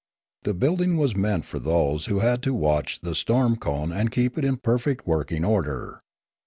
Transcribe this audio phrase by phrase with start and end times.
[0.41, 4.35] The building was meant for those who had to watch the storm cone and keep
[4.35, 6.01] it in perfect working order.